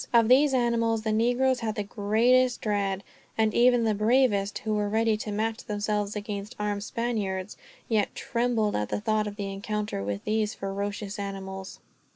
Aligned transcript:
Of 0.11 0.29
these 0.29 0.55
animals 0.55 1.03
the 1.03 1.11
negroes 1.11 1.59
had 1.59 1.75
the 1.75 1.83
greatest 1.83 2.59
dread; 2.61 3.03
and 3.37 3.53
even 3.53 3.83
the 3.83 3.93
bravest, 3.93 4.57
who 4.57 4.73
were 4.73 4.89
ready 4.89 5.15
to 5.17 5.31
match 5.31 5.63
themselves 5.65 6.15
against 6.15 6.55
armed 6.59 6.83
Spaniards, 6.83 7.55
yet 7.87 8.15
trembled 8.15 8.75
at 8.75 8.89
the 8.89 8.99
thought 8.99 9.27
of 9.27 9.35
the 9.35 9.51
encounter 9.53 10.03
with 10.03 10.23
these 10.25 10.55
ferocious 10.55 11.19
animals. 11.19 11.81